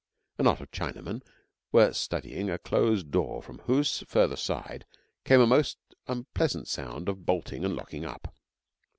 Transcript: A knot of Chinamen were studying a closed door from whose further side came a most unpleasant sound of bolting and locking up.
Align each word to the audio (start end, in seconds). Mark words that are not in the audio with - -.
A 0.39 0.41
knot 0.41 0.61
of 0.61 0.71
Chinamen 0.71 1.21
were 1.71 1.93
studying 1.93 2.49
a 2.49 2.57
closed 2.57 3.11
door 3.11 3.43
from 3.43 3.59
whose 3.67 3.99
further 4.07 4.35
side 4.35 4.87
came 5.25 5.39
a 5.41 5.45
most 5.45 5.77
unpleasant 6.07 6.67
sound 6.67 7.07
of 7.07 7.23
bolting 7.23 7.63
and 7.63 7.75
locking 7.75 8.03
up. 8.03 8.33